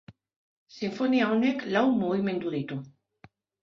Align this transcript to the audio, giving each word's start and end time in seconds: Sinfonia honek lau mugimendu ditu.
Sinfonia 0.77 1.29
honek 1.37 1.63
lau 1.77 1.87
mugimendu 2.01 2.59
ditu. 2.59 2.85